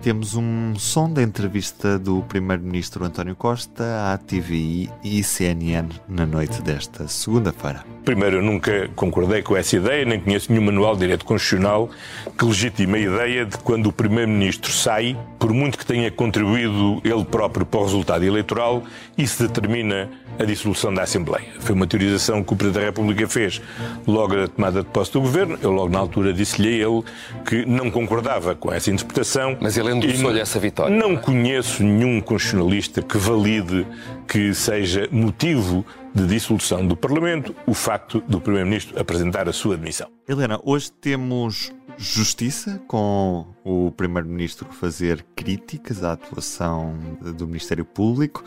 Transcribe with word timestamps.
Temos 0.00 0.36
um 0.36 0.76
som 0.76 1.12
da 1.12 1.22
entrevista 1.22 1.98
do 1.98 2.22
Primeiro-Ministro 2.22 3.04
António 3.04 3.34
Costa 3.34 4.12
à 4.12 4.16
TVI 4.16 4.88
e 5.02 5.24
CNN 5.24 5.88
na 6.08 6.24
noite 6.24 6.62
desta 6.62 7.08
segunda-feira. 7.08 7.84
Primeiro, 8.04 8.36
eu 8.36 8.42
nunca 8.42 8.88
concordei 8.94 9.42
com 9.42 9.56
essa 9.56 9.76
ideia, 9.76 10.04
nem 10.04 10.20
conheço 10.20 10.52
nenhum 10.52 10.64
manual 10.64 10.94
de 10.94 11.00
direito 11.00 11.24
constitucional 11.24 11.90
que 12.38 12.44
legitima 12.44 12.96
a 12.96 13.00
ideia 13.00 13.44
de 13.44 13.58
quando 13.58 13.88
o 13.88 13.92
Primeiro-Ministro 13.92 14.72
sai, 14.72 15.16
por 15.38 15.52
muito 15.52 15.76
que 15.76 15.84
tenha 15.84 16.10
contribuído 16.10 17.02
ele 17.04 17.24
próprio 17.24 17.66
para 17.66 17.80
o 17.80 17.84
resultado 17.84 18.24
eleitoral, 18.24 18.84
isso 19.16 19.42
determina 19.46 20.08
a 20.38 20.44
dissolução 20.44 20.94
da 20.94 21.02
Assembleia. 21.02 21.48
Foi 21.58 21.74
uma 21.74 21.86
teorização 21.86 22.42
que 22.44 22.52
o 22.52 22.56
Presidente 22.56 22.80
da 22.80 22.86
República 22.86 23.28
fez 23.28 23.60
logo 24.06 24.36
na 24.36 24.46
tomada 24.46 24.82
de 24.82 24.88
posse 24.88 25.12
do 25.12 25.20
Governo. 25.20 25.58
Eu 25.60 25.72
logo 25.72 25.88
na 25.88 25.98
altura 25.98 26.32
disse-lhe 26.32 26.68
a 26.68 26.88
ele 26.88 27.02
que 27.44 27.66
não 27.66 27.90
concordava 27.90 28.54
com 28.54 28.72
essa 28.72 28.90
interpretação. 28.90 29.58
Mas 29.60 29.76
ele 29.76 29.87
endossou-lhe 29.90 30.40
essa 30.40 30.58
vitória. 30.58 30.96
Não 30.96 31.16
conheço 31.16 31.82
nenhum 31.82 32.20
constitucionalista 32.20 33.02
que 33.02 33.18
valide 33.18 33.86
que 34.26 34.54
seja 34.54 35.08
motivo 35.10 35.84
de 36.14 36.26
dissolução 36.26 36.86
do 36.86 36.96
Parlamento 36.96 37.54
o 37.66 37.74
facto 37.74 38.20
do 38.22 38.40
Primeiro-Ministro 38.40 39.00
apresentar 39.00 39.48
a 39.48 39.52
sua 39.52 39.74
admissão. 39.74 40.08
Helena, 40.28 40.60
hoje 40.64 40.90
temos 40.92 41.72
justiça 41.96 42.80
com 42.86 43.46
o 43.64 43.90
Primeiro-Ministro 43.92 44.68
fazer 44.70 45.24
críticas 45.34 46.04
à 46.04 46.12
atuação 46.12 46.94
do 47.36 47.46
Ministério 47.46 47.84
Público 47.84 48.44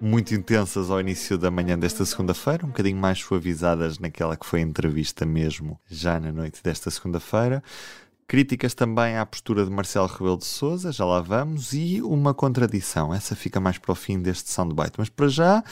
muito 0.00 0.34
intensas 0.34 0.90
ao 0.90 1.00
início 1.00 1.36
da 1.36 1.50
manhã 1.50 1.78
desta 1.78 2.04
segunda-feira, 2.04 2.64
um 2.64 2.68
bocadinho 2.68 2.96
mais 2.96 3.18
suavizadas 3.18 3.98
naquela 3.98 4.36
que 4.36 4.46
foi 4.46 4.60
a 4.60 4.62
entrevista 4.62 5.26
mesmo, 5.26 5.78
já 5.88 6.20
na 6.20 6.30
noite 6.30 6.62
desta 6.62 6.90
segunda-feira. 6.90 7.62
Críticas 8.28 8.74
também 8.74 9.16
à 9.16 9.24
postura 9.24 9.64
de 9.64 9.70
Marcelo 9.70 10.06
Rebelo 10.06 10.36
de 10.36 10.44
Sousa, 10.44 10.92
já 10.92 11.02
lá 11.02 11.18
vamos, 11.22 11.72
e 11.72 12.02
uma 12.02 12.34
contradição. 12.34 13.14
Essa 13.14 13.34
fica 13.34 13.58
mais 13.58 13.78
para 13.78 13.90
o 13.90 13.94
fim 13.94 14.20
deste 14.20 14.52
soundbite. 14.52 14.92
Mas 14.98 15.08
para 15.08 15.28
já, 15.28 15.64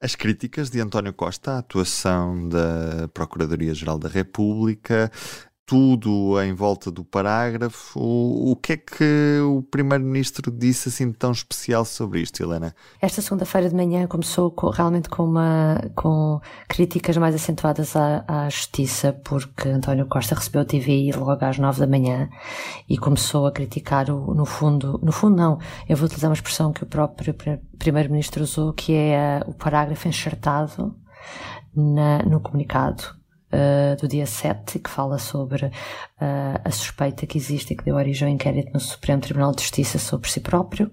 as 0.00 0.14
críticas 0.14 0.70
de 0.70 0.80
António 0.80 1.12
Costa 1.12 1.52
à 1.52 1.58
atuação 1.58 2.48
da 2.48 3.06
Procuradoria-Geral 3.12 3.98
da 3.98 4.08
República, 4.08 5.12
tudo 5.70 6.42
em 6.42 6.52
volta 6.52 6.90
do 6.90 7.04
parágrafo. 7.04 8.00
O, 8.00 8.56
que 8.56 8.72
é 8.72 8.76
que 8.76 9.38
o 9.40 9.62
Primeiro-Ministro 9.62 10.50
disse 10.50 10.88
assim 10.88 11.12
tão 11.12 11.30
especial 11.30 11.84
sobre 11.84 12.20
isto, 12.20 12.42
Helena? 12.42 12.74
Esta 13.00 13.22
segunda-feira 13.22 13.68
de 13.68 13.76
manhã 13.76 14.04
começou 14.08 14.50
com, 14.50 14.68
realmente 14.68 15.08
com, 15.08 15.22
uma, 15.22 15.80
com 15.94 16.40
críticas 16.68 17.16
mais 17.18 17.36
acentuadas 17.36 17.94
à, 17.94 18.24
à, 18.26 18.48
Justiça, 18.48 19.12
porque 19.12 19.68
António 19.68 20.06
Costa 20.06 20.34
recebeu 20.34 20.62
a 20.62 20.64
TVI 20.64 21.12
logo 21.12 21.44
às 21.44 21.56
nove 21.56 21.78
da 21.78 21.86
manhã 21.86 22.28
e 22.88 22.98
começou 22.98 23.46
a 23.46 23.52
criticar, 23.52 24.10
o, 24.10 24.34
no 24.34 24.44
fundo, 24.44 24.98
no 25.00 25.12
fundo 25.12 25.36
não, 25.36 25.60
eu 25.88 25.96
vou 25.96 26.06
utilizar 26.06 26.28
uma 26.28 26.34
expressão 26.34 26.72
que 26.72 26.82
o 26.82 26.86
próprio 26.86 27.32
Primeiro-Ministro 27.78 28.42
usou, 28.42 28.72
que 28.72 28.92
é 28.92 29.40
o 29.46 29.54
parágrafo 29.54 30.08
enxertado 30.08 30.96
na, 31.76 32.24
no 32.24 32.40
comunicado 32.40 33.19
uh, 33.52 34.00
do 34.00 34.08
dia 34.08 34.26
7, 34.26 34.78
que 34.78 34.90
fala 34.90 35.18
sobre 35.18 35.66
uh, 35.66 35.70
a 36.64 36.70
suspeita 36.70 37.26
que 37.26 37.38
existe 37.38 37.72
e 37.72 37.76
que 37.76 37.84
deu 37.84 37.96
origem 37.96 38.28
ao 38.28 38.34
inquérito 38.34 38.72
no 38.72 38.80
Supremo 38.80 39.20
Tribunal 39.20 39.52
de 39.52 39.62
Justiça 39.62 39.98
sobre 39.98 40.28
si 40.28 40.40
próprio. 40.40 40.90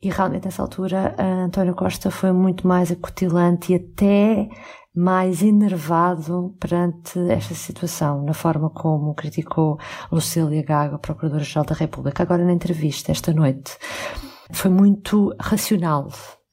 E 0.00 0.10
realmente, 0.10 0.44
nessa 0.44 0.62
altura, 0.62 1.16
António 1.18 1.74
Costa 1.74 2.08
foi 2.08 2.30
muito 2.30 2.68
mais 2.68 2.92
acutilante 2.92 3.72
e 3.72 3.76
até 3.76 4.48
mais 4.94 5.42
enervado 5.42 6.56
perante 6.58 7.18
esta 7.30 7.54
situação, 7.54 8.24
na 8.24 8.34
forma 8.34 8.70
como 8.70 9.14
criticou 9.14 9.78
Lucília 10.10 10.62
Gaga, 10.62 10.98
Procuradora-Geral 10.98 11.64
da 11.64 11.74
República. 11.74 12.22
Agora, 12.22 12.44
na 12.44 12.52
entrevista, 12.52 13.12
esta 13.12 13.32
noite, 13.32 13.76
foi 14.50 14.70
muito 14.70 15.34
racional 15.40 16.08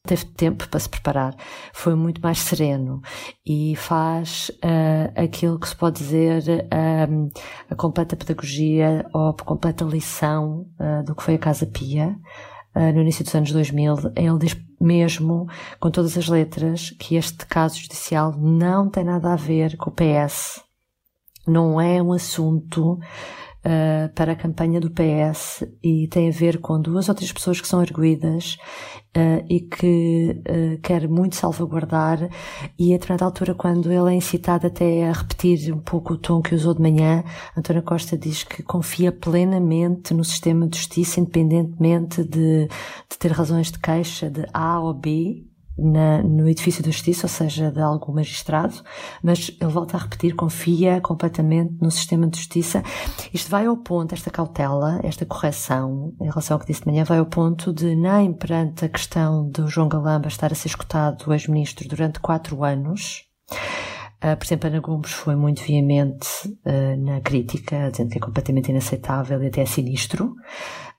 teve 0.05 0.25
tempo 0.25 0.67
para 0.69 0.79
se 0.79 0.87
preparar, 0.87 1.35
foi 1.73 1.95
muito 1.95 2.21
mais 2.21 2.39
sereno 2.39 3.01
e 3.45 3.75
faz 3.75 4.51
uh, 4.63 5.11
aquilo 5.21 5.59
que 5.59 5.67
se 5.67 5.75
pode 5.75 5.97
dizer 5.97 6.43
uh, 6.65 7.31
a 7.69 7.75
completa 7.75 8.15
pedagogia 8.15 9.05
ou 9.13 9.29
a 9.29 9.33
completa 9.33 9.83
lição 9.83 10.67
uh, 10.79 11.03
do 11.03 11.15
que 11.15 11.23
foi 11.23 11.35
a 11.35 11.39
Casa 11.39 11.65
Pia 11.65 12.15
no 12.93 12.99
início 12.99 13.23
dos 13.23 13.33
anos 13.33 13.53
2000. 13.53 14.11
Ele 14.17 14.37
diz 14.37 14.53
mesmo, 14.81 15.47
com 15.79 15.89
todas 15.89 16.17
as 16.17 16.27
letras, 16.27 16.89
que 16.99 17.15
este 17.15 17.45
caso 17.45 17.79
judicial 17.79 18.33
não 18.37 18.89
tem 18.89 19.05
nada 19.05 19.31
a 19.31 19.37
ver 19.37 19.77
com 19.77 19.89
o 19.89 19.93
PS. 19.93 20.61
Não 21.47 21.79
é 21.79 22.01
um 22.03 22.11
assunto 22.11 22.99
uh, 23.65 24.13
para 24.13 24.33
a 24.33 24.35
campanha 24.35 24.79
do 24.79 24.91
PS 24.91 25.67
e 25.83 26.07
tem 26.07 26.29
a 26.29 26.31
ver 26.31 26.59
com 26.59 26.79
duas 26.79 27.09
ou 27.09 27.15
três 27.15 27.31
pessoas 27.31 27.59
que 27.59 27.67
são 27.67 27.81
erguidas 27.81 28.57
uh, 29.17 29.43
e 29.49 29.61
que 29.61 30.41
uh, 30.47 30.79
quer 30.81 31.07
muito 31.07 31.35
salvaguardar. 31.35 32.29
E 32.77 32.93
a 32.93 32.97
determinada 32.97 33.25
altura 33.25 33.55
quando 33.55 33.91
ele 33.91 34.13
é 34.13 34.15
incitado 34.15 34.67
até 34.67 35.09
a 35.09 35.11
repetir 35.11 35.73
um 35.73 35.79
pouco 35.79 36.13
o 36.13 36.17
tom 36.17 36.41
que 36.41 36.53
usou 36.53 36.73
de 36.73 36.81
manhã, 36.81 37.23
António 37.57 37.81
Costa 37.81 38.17
diz 38.17 38.43
que 38.43 38.61
confia 38.61 39.11
plenamente 39.11 40.13
no 40.13 40.23
sistema 40.23 40.67
de 40.67 40.77
justiça 40.77 41.19
independentemente 41.19 42.23
de, 42.23 42.67
de 42.67 43.17
ter 43.17 43.31
razões 43.31 43.71
de 43.71 43.79
queixa 43.79 44.29
de 44.29 44.45
A 44.53 44.79
ou 44.79 44.93
B 44.93 45.45
na, 45.77 46.23
no 46.23 46.47
edifício 46.49 46.83
da 46.83 46.91
justiça, 46.91 47.25
ou 47.25 47.29
seja, 47.29 47.71
de 47.71 47.81
algum 47.81 48.13
magistrado, 48.13 48.75
mas 49.21 49.55
ele 49.59 49.71
volta 49.71 49.97
a 49.97 49.99
repetir, 49.99 50.35
confia 50.35 51.01
completamente 51.01 51.75
no 51.81 51.91
sistema 51.91 52.27
de 52.27 52.37
justiça. 52.37 52.83
Isto 53.33 53.49
vai 53.49 53.65
ao 53.65 53.77
ponto, 53.77 54.13
esta 54.13 54.29
cautela, 54.29 54.99
esta 55.03 55.25
correção, 55.25 56.13
em 56.21 56.25
relação 56.25 56.55
ao 56.55 56.59
que 56.59 56.67
disse 56.67 56.81
de 56.81 56.87
manhã, 56.87 57.03
vai 57.03 57.19
ao 57.19 57.25
ponto 57.25 57.73
de 57.73 57.95
nem 57.95 58.33
perante 58.33 58.85
a 58.85 58.89
questão 58.89 59.49
do 59.49 59.67
João 59.67 59.87
Galamba 59.89 60.27
estar 60.27 60.51
a 60.51 60.55
ser 60.55 60.69
escutado 60.69 61.27
o 61.27 61.33
ex-ministro 61.33 61.87
durante 61.87 62.19
quatro 62.19 62.63
anos, 62.63 63.25
Uh, 64.23 64.37
por 64.37 64.45
exemplo, 64.45 64.69
Ana 64.69 64.79
Gomes 64.79 65.11
foi 65.11 65.35
muito 65.35 65.61
veemente 65.61 66.27
uh, 66.65 66.97
na 67.03 67.21
crítica, 67.21 67.89
dizendo 67.91 68.09
que 68.09 68.17
é 68.17 68.21
completamente 68.21 68.69
inaceitável 68.69 69.41
e 69.43 69.47
até 69.47 69.65
sinistro. 69.65 70.35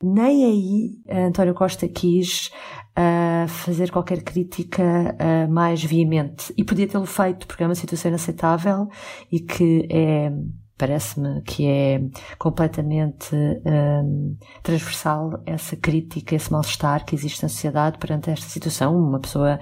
Nem 0.02 0.44
aí 0.44 1.26
António 1.26 1.54
Costa 1.54 1.88
quis 1.88 2.50
uh, 2.98 3.48
fazer 3.48 3.90
qualquer 3.90 4.22
crítica 4.22 5.16
mais 5.48 5.82
veemente. 5.82 6.52
E 6.56 6.62
podia 6.62 6.86
tê-lo 6.86 7.06
feito, 7.06 7.46
porque 7.46 7.62
é 7.62 7.66
uma 7.66 7.74
situação 7.74 8.10
inaceitável 8.10 8.88
e 9.32 9.40
que 9.40 9.88
é 9.90 10.30
parece-me 10.78 11.40
que 11.42 11.66
é 11.66 12.00
completamente 12.38 13.34
um, 13.34 14.36
transversal 14.62 15.42
essa 15.46 15.74
crítica, 15.74 16.34
esse 16.34 16.52
mal-estar 16.52 17.04
que 17.04 17.14
existe 17.14 17.42
na 17.42 17.48
sociedade 17.48 17.98
perante 17.98 18.30
esta 18.30 18.46
situação. 18.46 18.96
Uma 18.96 19.18
pessoa, 19.18 19.58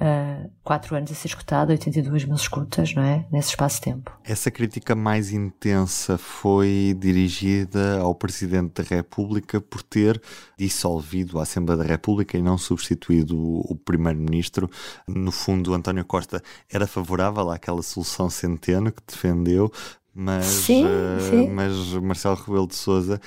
uh, 0.00 0.50
quatro 0.62 0.94
anos 0.94 1.10
a 1.10 1.14
ser 1.14 1.28
escutada, 1.28 1.72
82 1.72 2.24
mil 2.24 2.36
escutas, 2.36 2.94
não 2.94 3.02
é? 3.02 3.26
Nesse 3.32 3.50
espaço 3.50 3.76
de 3.76 3.82
tempo. 3.82 4.16
Essa 4.22 4.50
crítica 4.50 4.94
mais 4.94 5.32
intensa 5.32 6.16
foi 6.16 6.96
dirigida 6.98 7.98
ao 7.98 8.14
Presidente 8.14 8.82
da 8.82 8.88
República 8.88 9.60
por 9.60 9.82
ter 9.82 10.22
dissolvido 10.56 11.40
a 11.40 11.42
Assembleia 11.42 11.82
da 11.82 11.88
República 11.88 12.38
e 12.38 12.42
não 12.42 12.56
substituído 12.56 13.36
o 13.36 13.76
Primeiro-Ministro. 13.76 14.70
No 15.08 15.32
fundo, 15.32 15.74
António 15.74 16.04
Costa 16.04 16.40
era 16.70 16.86
favorável 16.86 17.50
àquela 17.50 17.82
solução 17.82 18.30
centeno 18.30 18.92
que 18.92 19.02
defendeu, 19.06 19.70
mas, 20.14 20.44
sim, 20.44 20.84
uh, 20.84 21.20
sim. 21.20 21.48
mas 21.48 21.92
Marcelo 21.94 22.36
Rebelo 22.36 22.66
de 22.66 22.76
Sousa 22.76 23.20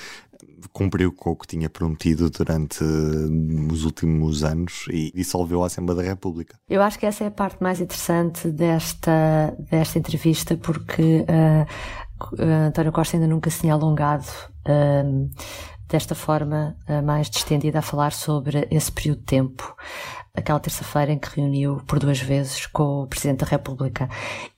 cumpriu 0.71 1.11
com 1.11 1.31
o 1.31 1.35
que 1.35 1.47
tinha 1.47 1.69
prometido 1.69 2.29
durante 2.29 2.83
os 2.83 3.83
últimos 3.83 4.43
anos 4.43 4.85
e 4.89 5.11
dissolveu 5.13 5.63
a 5.63 5.67
Assembleia 5.67 6.03
da 6.03 6.07
República. 6.07 6.55
Eu 6.69 6.81
acho 6.81 6.99
que 6.99 7.05
essa 7.05 7.23
é 7.23 7.27
a 7.27 7.31
parte 7.31 7.61
mais 7.61 7.81
interessante 7.81 8.49
desta, 8.49 9.55
desta 9.71 9.97
entrevista, 9.99 10.55
porque 10.55 11.25
uh, 11.27 12.41
António 12.67 12.91
Costa 12.91 13.17
ainda 13.17 13.27
nunca 13.27 13.49
se 13.49 13.61
tinha 13.61 13.73
alongado 13.73 14.27
uh, 14.67 15.29
desta 15.87 16.15
forma 16.15 16.75
mais 17.03 17.29
distendida 17.29 17.79
a 17.79 17.81
falar 17.81 18.11
sobre 18.11 18.67
esse 18.69 18.91
período 18.91 19.19
de 19.19 19.25
tempo 19.25 19.75
aquela 20.37 20.59
terça-feira 20.59 21.11
em 21.11 21.17
que 21.17 21.35
reuniu 21.35 21.81
por 21.87 21.97
duas 21.97 22.19
vezes 22.19 22.67
com 22.67 23.01
o 23.01 23.07
Presidente 23.07 23.39
da 23.39 23.47
República. 23.47 24.07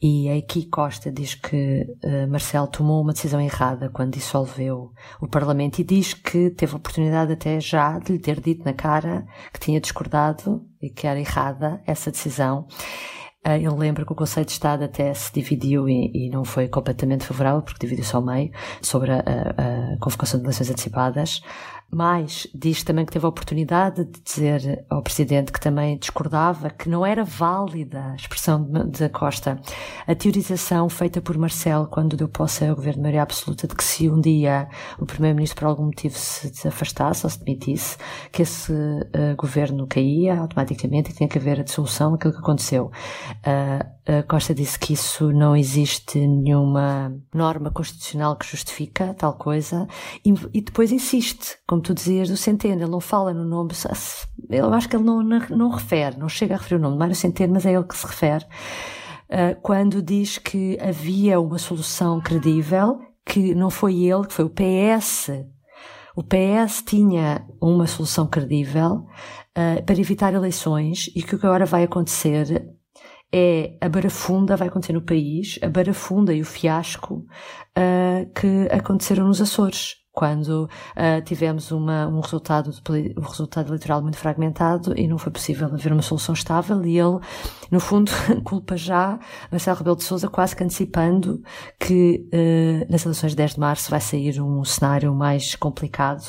E 0.02 0.30
aqui 0.30 0.66
Costa 0.66 1.10
diz 1.10 1.36
que 1.36 1.88
uh, 2.04 2.30
Marcelo 2.30 2.68
tomou 2.68 3.02
uma 3.02 3.14
decisão 3.14 3.40
errada 3.40 3.90
quando 3.90 4.14
dissolveu 4.14 4.92
o 5.22 5.28
Parlamento 5.28 5.80
e 5.80 5.84
diz 5.86 6.14
que 6.14 6.50
teve 6.50 6.74
a 6.74 6.78
oportunidade 6.78 7.32
até 7.32 7.62
já 7.62 7.98
de 7.98 8.12
lhe 8.12 8.20
ter 8.20 8.42
dito 8.42 8.66
na 8.66 8.74
cara 8.74 9.26
que 9.54 9.60
tinha 9.60 9.80
discordado 9.80 10.62
e 10.82 10.90
que 10.90 11.08
era 11.08 11.20
errada 11.20 11.82
essa 11.88 12.12
decisão. 12.12 12.68
Ele 13.46 13.70
lembra 13.70 14.06
que 14.06 14.12
o 14.12 14.16
Conselho 14.16 14.46
de 14.46 14.52
Estado 14.52 14.84
até 14.84 15.14
se 15.14 15.34
dividiu 15.34 15.88
e, 15.88 16.12
e 16.14 16.30
não 16.30 16.44
foi 16.44 16.68
completamente 16.68 17.26
favorável, 17.26 17.62
porque 17.62 17.80
dividiu-se 17.80 18.16
ao 18.16 18.22
meio, 18.22 18.52
sobre 18.82 19.12
a, 19.12 19.20
a, 19.20 19.94
a 19.94 19.98
convocação 20.00 20.40
de 20.40 20.46
eleições 20.46 20.70
antecipadas 20.70 21.42
mas 21.92 22.48
diz 22.54 22.84
também 22.84 23.06
que 23.06 23.12
teve 23.12 23.26
a 23.26 23.30
oportunidade 23.30 24.06
de 24.06 24.22
dizer 24.22 24.86
ao 24.90 25.02
Presidente 25.02 25.52
que 25.52 25.60
também 25.60 25.98
discordava 25.98 26.70
que 26.70 26.88
não 26.88 27.06
era 27.06 27.24
válida 27.24 28.12
a 28.12 28.16
expressão 28.16 28.64
de 28.88 29.10
Costa, 29.10 29.60
a 30.06 30.16
teorização 30.16 30.88
feita 30.90 31.22
por 31.22 31.38
Marcelo 31.38 31.88
quando 31.88 32.16
deu 32.16 32.28
posse 32.28 32.66
ao 32.66 32.76
governo 32.76 32.98
de 32.98 33.02
maioria 33.02 33.24
absoluta 33.24 33.68
de 33.68 33.76
que 33.76 33.84
se 33.84 34.10
um 34.10 34.22
dia 34.22 34.68
o 35.00 35.06
Primeiro-Ministro 35.06 35.60
por 35.60 35.68
algum 35.68 35.86
motivo 35.86 36.16
se 36.16 36.68
afastasse 36.68 37.26
ou 37.26 37.30
se 37.30 37.40
demitisse, 37.44 37.98
que 38.32 38.44
esse 38.44 38.72
uh, 38.72 39.36
governo 39.38 39.88
caía 39.88 40.40
automaticamente 40.40 41.12
e 41.12 41.14
tinha 41.14 41.30
que 41.30 41.38
haver 41.38 41.60
a 41.60 41.64
dissolução, 41.64 42.14
aquilo 42.14 42.34
que 42.34 42.40
aconteceu. 42.40 42.92
Uh, 43.46 44.00
Costa 44.28 44.56
disse 44.56 44.78
que 44.80 44.94
isso 44.94 45.32
não 45.32 45.56
existe 45.56 46.18
nenhuma 46.20 47.16
norma 47.34 47.70
constitucional 47.70 48.36
que 48.36 48.46
justifica 48.46 49.14
tal 49.14 49.34
coisa 49.34 49.88
e, 50.26 50.34
e 50.52 50.62
depois 50.62 50.92
insiste, 50.92 51.58
como 51.68 51.79
como 51.80 51.82
tu 51.82 51.94
dizias, 51.94 52.30
do 52.30 52.36
Centeno, 52.36 52.82
ele 52.82 52.92
não 52.92 53.00
fala 53.00 53.34
no 53.34 53.46
nome, 53.46 53.72
eu 54.50 54.74
acho 54.74 54.90
que 54.90 54.96
ele 54.96 55.04
não, 55.04 55.24
não, 55.24 55.40
não 55.50 55.70
refere, 55.70 56.18
não 56.18 56.28
chega 56.28 56.56
a 56.56 56.58
referir 56.58 56.76
o 56.76 56.80
nome 56.80 56.94
de 56.94 57.00
Mário 57.00 57.16
Centeno, 57.16 57.54
mas 57.54 57.66
é 57.66 57.74
ele 57.74 57.86
que 57.86 57.96
se 57.96 58.06
refere, 58.06 58.44
uh, 58.46 59.60
quando 59.62 60.02
diz 60.02 60.38
que 60.38 60.78
havia 60.82 61.40
uma 61.40 61.58
solução 61.58 62.20
credível, 62.20 63.00
que 63.26 63.56
não 63.56 63.70
foi 63.70 64.04
ele, 64.04 64.28
que 64.28 64.34
foi 64.34 64.46
o 64.46 64.50
PS. 64.50 65.30
O 66.16 66.24
PS 66.24 66.84
tinha 66.86 67.48
uma 67.62 67.88
solução 67.88 68.28
credível 68.28 69.06
uh, 69.58 69.84
para 69.86 70.00
evitar 70.00 70.34
eleições 70.34 71.10
e 71.16 71.24
que 71.24 71.36
o 71.36 71.40
que 71.40 71.46
agora 71.46 71.66
vai 71.66 71.84
acontecer 71.84 72.68
é 73.32 73.78
a 73.80 73.88
barafunda, 73.88 74.58
vai 74.58 74.68
acontecer 74.68 74.94
no 74.94 75.06
país, 75.06 75.60
a 75.62 75.70
barafunda 75.70 76.34
e 76.34 76.42
o 76.42 76.46
fiasco 76.46 77.26
uh, 77.78 78.34
que 78.34 78.68
aconteceram 78.74 79.28
nos 79.28 79.40
Açores 79.40 79.99
quando 80.12 80.70
uh, 80.98 81.22
tivemos 81.24 81.72
uma, 81.72 82.08
um 82.08 82.20
resultado, 82.20 82.72
um 83.18 83.22
resultado 83.22 83.70
eleitoral 83.70 84.02
muito 84.02 84.18
fragmentado 84.18 84.94
e 84.98 85.08
não 85.08 85.18
foi 85.18 85.32
possível 85.32 85.68
haver 85.68 85.94
uma 85.94 86.02
solução 86.02 86.34
estável 86.34 86.84
e 86.86 87.00
ele, 87.00 87.20
no 87.72 87.80
fundo, 87.80 88.12
culpa 88.44 88.76
já 88.76 89.20
Marcelo 89.52 89.78
Rebelo 89.78 89.96
de 89.96 90.04
Sousa 90.04 90.28
quase 90.28 90.56
que 90.56 90.64
antecipando 90.64 91.42
que 91.80 92.28
uh, 92.34 92.92
nas 92.92 93.06
eleições 93.06 93.32
de 93.32 93.36
10 93.36 93.54
de 93.54 93.60
março 93.60 93.90
vai 93.90 94.02
sair 94.02 94.42
um 94.42 94.64
cenário 94.66 95.14
mais 95.14 95.56
complicado 95.56 96.26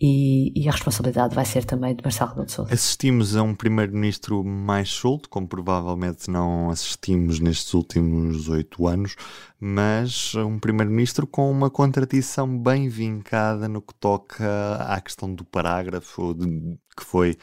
e, 0.00 0.52
e 0.54 0.68
a 0.68 0.72
responsabilidade 0.72 1.34
vai 1.34 1.44
ser 1.44 1.64
também 1.64 1.94
de 1.94 2.02
Marcelo 2.02 2.30
Rebelo 2.30 2.46
de 2.46 2.52
Sousa. 2.52 2.72
Assistimos 2.72 3.34
a 3.36 3.42
um 3.42 3.54
primeiro-ministro 3.54 4.44
mais 4.44 4.90
solto, 4.90 5.28
como 5.28 5.48
provavelmente 5.48 6.30
não 6.30 6.70
assistimos 6.70 7.40
nestes 7.40 7.72
últimos 7.74 8.48
oito 8.48 8.86
anos, 8.86 9.16
mas 9.60 10.34
um 10.34 10.58
primeiro-ministro 10.58 11.26
com 11.26 11.50
uma 11.50 11.70
contradição 11.70 12.58
bem 12.58 12.88
vincada 12.88 13.68
no 13.68 13.80
que 13.80 13.94
toca 13.94 14.76
à 14.76 15.00
questão 15.00 15.34
do 15.34 15.44
parágrafo 15.44 16.34
de, 16.34 16.78
que 16.96 17.04
foi 17.04 17.36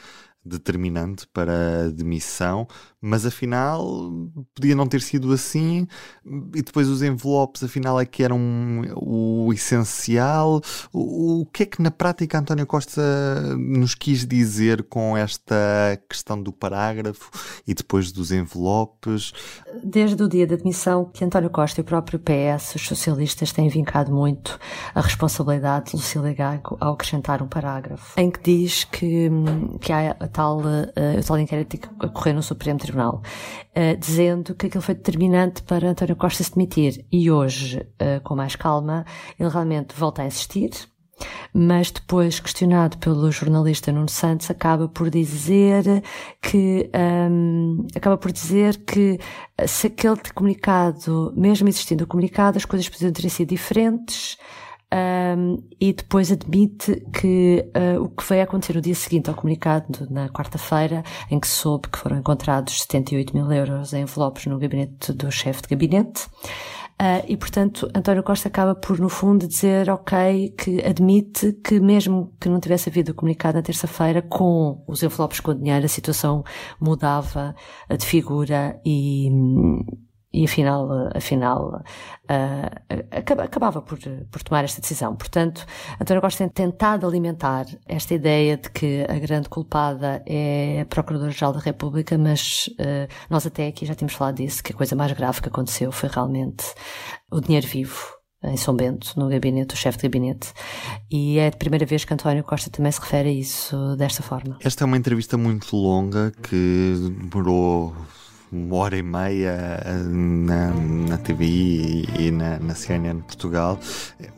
determinante 0.44 1.26
para 1.28 1.86
a 1.86 1.90
demissão, 1.90 2.66
mas 3.00 3.26
afinal 3.26 4.10
podia 4.54 4.74
não 4.74 4.86
ter 4.86 5.00
sido 5.00 5.32
assim, 5.32 5.86
e 6.54 6.62
depois 6.62 6.88
os 6.88 7.02
envelopes 7.02 7.62
afinal 7.62 8.00
é 8.00 8.06
que 8.06 8.22
eram 8.22 8.38
o 8.96 9.52
essencial. 9.52 10.60
O, 10.92 11.42
o 11.42 11.46
que 11.46 11.64
é 11.64 11.66
que 11.66 11.82
na 11.82 11.90
prática 11.90 12.38
António 12.38 12.66
Costa 12.66 13.02
nos 13.56 13.94
quis 13.94 14.26
dizer 14.26 14.84
com 14.84 15.16
esta 15.16 15.54
questão 16.08 16.42
do 16.42 16.52
parágrafo 16.52 17.30
e 17.66 17.74
depois 17.74 18.12
dos 18.12 18.32
envelopes? 18.32 19.32
Desde 19.82 20.22
o 20.22 20.28
dia 20.28 20.46
da 20.46 20.56
demissão 20.56 21.04
que 21.04 21.24
António 21.24 21.50
Costa 21.50 21.80
e 21.80 21.82
o 21.82 21.84
próprio 21.84 22.18
PS, 22.18 22.74
os 22.74 22.86
socialistas, 22.86 23.52
têm 23.52 23.68
vincado 23.68 24.12
muito 24.12 24.58
a 24.94 25.00
responsabilidade 25.00 25.90
de 25.90 25.96
Lucília 25.96 26.32
Gago 26.32 26.76
ao 26.80 26.94
acrescentar 26.94 27.42
um 27.42 27.48
parágrafo 27.48 28.18
em 28.18 28.30
que 28.30 28.40
diz 28.42 28.84
que, 28.84 29.30
que 29.80 29.92
há 29.92 30.16
tal, 30.34 30.58
uh, 30.58 31.18
o 31.18 31.24
tal 31.24 31.38
inquérito 31.38 31.78
que 31.78 32.06
ocorreu 32.06 32.34
no 32.34 32.42
Supremo 32.42 32.78
Tribunal, 32.78 33.22
uh, 33.70 33.96
dizendo 33.98 34.54
que 34.54 34.66
aquilo 34.66 34.82
foi 34.82 34.94
determinante 34.94 35.62
para 35.62 35.88
António 35.88 36.16
Costa 36.16 36.42
se 36.42 36.52
demitir. 36.52 37.06
E 37.10 37.30
hoje, 37.30 37.78
uh, 37.78 38.20
com 38.22 38.34
mais 38.34 38.56
calma, 38.56 39.06
ele 39.38 39.48
realmente 39.48 39.94
volta 39.94 40.22
a 40.22 40.26
insistir, 40.26 40.70
mas 41.52 41.92
depois, 41.92 42.40
questionado 42.40 42.98
pelo 42.98 43.30
jornalista 43.30 43.92
Nuno 43.92 44.08
Santos, 44.08 44.50
acaba 44.50 44.88
por 44.88 45.08
dizer 45.08 46.02
que 46.42 46.90
um, 47.30 47.86
acaba 47.94 48.16
por 48.16 48.32
dizer 48.32 48.78
que 48.84 49.20
se 49.64 49.86
aquele 49.86 50.16
comunicado, 50.34 51.32
mesmo 51.36 51.68
existindo 51.68 52.02
o 52.02 52.06
comunicado, 52.08 52.58
as 52.58 52.64
coisas 52.64 52.88
poderiam 52.88 53.12
ter 53.12 53.30
sido 53.30 53.50
diferentes 53.50 54.36
um, 54.94 55.60
e 55.80 55.92
depois 55.92 56.30
admite 56.30 57.04
que 57.12 57.68
uh, 57.76 58.00
o 58.00 58.08
que 58.08 58.24
veio 58.28 58.44
acontecer 58.44 58.74
no 58.74 58.80
dia 58.80 58.94
seguinte 58.94 59.28
ao 59.28 59.34
comunicado, 59.34 60.06
na 60.08 60.28
quarta-feira, 60.28 61.02
em 61.28 61.40
que 61.40 61.48
soube 61.48 61.88
que 61.88 61.98
foram 61.98 62.18
encontrados 62.18 62.82
78 62.82 63.34
mil 63.34 63.50
euros 63.50 63.92
em 63.92 64.02
envelopes 64.02 64.46
no 64.46 64.56
gabinete 64.56 65.12
do 65.12 65.32
chefe 65.32 65.62
de 65.62 65.68
gabinete. 65.68 66.26
Uh, 66.94 67.26
e, 67.26 67.36
portanto, 67.36 67.90
António 67.92 68.22
Costa 68.22 68.46
acaba 68.46 68.72
por, 68.72 69.00
no 69.00 69.08
fundo, 69.08 69.48
dizer, 69.48 69.90
ok, 69.90 70.54
que 70.56 70.80
admite 70.86 71.52
que 71.54 71.80
mesmo 71.80 72.32
que 72.40 72.48
não 72.48 72.60
tivesse 72.60 72.88
havido 72.88 73.10
o 73.10 73.14
comunicado 73.16 73.56
na 73.56 73.62
terça-feira, 73.62 74.22
com 74.22 74.84
os 74.86 75.02
envelopes 75.02 75.40
com 75.40 75.56
dinheiro, 75.56 75.84
a 75.84 75.88
situação 75.88 76.44
mudava 76.80 77.56
de 77.98 78.06
figura 78.06 78.80
e, 78.86 79.28
e 80.34 80.44
afinal, 80.44 80.88
afinal 81.14 81.80
uh, 82.24 83.40
acabava 83.40 83.80
por, 83.80 83.98
por 84.30 84.42
tomar 84.42 84.64
esta 84.64 84.80
decisão. 84.80 85.14
Portanto, 85.14 85.64
António 86.00 86.20
Costa 86.20 86.38
tem 86.38 86.48
tentado 86.48 87.06
alimentar 87.06 87.66
esta 87.86 88.14
ideia 88.14 88.56
de 88.56 88.68
que 88.70 89.06
a 89.08 89.18
grande 89.20 89.48
culpada 89.48 90.22
é 90.26 90.80
a 90.80 90.86
Procuradora-Geral 90.86 91.52
da 91.52 91.60
República, 91.60 92.18
mas 92.18 92.68
uh, 92.80 93.08
nós 93.30 93.46
até 93.46 93.68
aqui 93.68 93.86
já 93.86 93.94
tínhamos 93.94 94.14
falado 94.14 94.36
disso, 94.36 94.62
que 94.62 94.72
a 94.72 94.76
coisa 94.76 94.96
mais 94.96 95.12
grave 95.12 95.40
que 95.40 95.48
aconteceu 95.48 95.92
foi 95.92 96.08
realmente 96.08 96.64
o 97.30 97.40
dinheiro 97.40 97.66
vivo 97.68 98.14
em 98.42 98.56
São 98.56 98.74
Bento, 98.74 99.12
no 99.16 99.28
gabinete, 99.28 99.74
o 99.74 99.76
chefe 99.76 99.98
de 99.98 100.02
gabinete, 100.02 100.52
e 101.10 101.38
é 101.38 101.48
a 101.48 101.52
primeira 101.52 101.86
vez 101.86 102.04
que 102.04 102.12
António 102.12 102.44
Costa 102.44 102.68
também 102.68 102.92
se 102.92 103.00
refere 103.00 103.30
a 103.30 103.32
isso 103.32 103.96
desta 103.96 104.22
forma. 104.22 104.58
Esta 104.60 104.84
é 104.84 104.86
uma 104.86 104.98
entrevista 104.98 105.38
muito 105.38 105.74
longa 105.74 106.30
que 106.42 106.94
demorou 107.30 107.94
uma 108.54 108.76
hora 108.76 108.96
e 108.96 109.02
meia 109.02 109.80
eh, 109.84 109.94
na, 110.08 110.70
na 110.70 111.18
TVI 111.18 112.08
e, 112.18 112.30
na, 112.30 112.58
na 112.60 112.74
CNN 112.74 113.20
Portugal, 113.20 113.78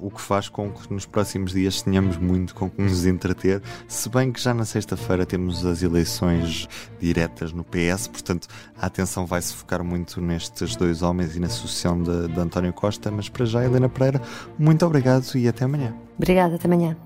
o 0.00 0.11
que 0.11 0.21
faz 0.21 0.49
com 0.49 0.71
que 0.71 0.93
nos 0.93 1.05
próximos 1.05 1.52
dias 1.52 1.83
tenhamos 1.83 2.17
muito 2.17 2.55
com 2.55 2.71
que 2.71 2.81
nos 2.81 3.05
entreter, 3.05 3.62
se 3.87 4.09
bem 4.09 4.33
que 4.33 4.41
já 4.41 4.55
na 4.55 4.64
sexta-feira 4.64 5.26
temos 5.26 5.64
as 5.67 5.83
eleições 5.83 6.67
diretas 6.99 7.52
no 7.52 7.62
PS, 7.62 8.09
portanto 8.09 8.49
a 8.81 8.87
atenção 8.87 9.26
vai 9.26 9.43
se 9.43 9.55
focar 9.55 9.85
muito 9.85 10.21
nestes 10.21 10.75
dois 10.76 11.02
homens 11.02 11.37
e 11.37 11.41
na 11.41 11.49
sucessão 11.49 12.02
de, 12.02 12.29
de 12.29 12.41
António 12.41 12.73
Costa, 12.73 13.11
mas 13.11 13.29
para 13.29 13.45
já, 13.45 13.64
Helena 13.64 13.88
Pereira, 13.88 14.21
muito 14.59 14.85
obrigado 14.87 15.26
e 15.35 15.47
até 15.47 15.64
amanhã. 15.64 15.95
Obrigada, 16.17 16.55
até 16.55 16.67
amanhã. 16.67 16.97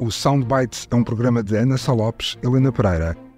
O 0.00 0.10
Soundbites 0.10 0.88
é 0.90 0.94
um 0.94 1.04
programa 1.04 1.42
de 1.42 1.56
Ana 1.56 1.78
Salopes, 1.78 2.36
Helena 2.42 2.72
Pereira 2.72 3.16